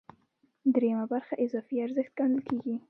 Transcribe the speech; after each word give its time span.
درېیمه 0.75 1.05
برخه 1.13 1.33
اضافي 1.45 1.75
ارزښت 1.85 2.11
ګڼل 2.19 2.39
کېږي 2.47 2.75